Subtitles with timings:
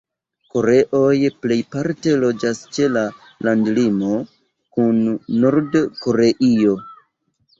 [0.53, 3.03] Koreoj plejparte loĝas ĉe la
[3.47, 4.17] landlimo
[4.77, 5.03] kun
[5.43, 6.75] Nord-Koreio.